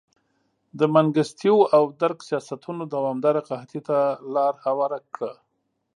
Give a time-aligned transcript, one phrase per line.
[0.79, 3.97] د منګستیو او درګ سیاستونو دوامداره قحطۍ ته
[4.33, 5.31] لار هواره کړه.